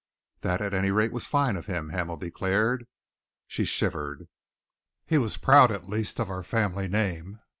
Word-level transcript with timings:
"That, 0.39 0.63
at 0.63 0.73
any 0.73 0.89
rate, 0.89 1.11
was 1.11 1.27
fine 1.27 1.55
of 1.55 1.67
him," 1.67 1.89
Hamel 1.89 2.17
declared. 2.17 2.87
She 3.47 3.65
shivered. 3.65 4.27
"He 5.05 5.19
was 5.19 5.37
proud, 5.37 5.69
at 5.69 5.87
least, 5.87 6.19
of 6.19 6.27
our 6.27 6.41
family 6.41 6.87
name. 6.87 7.39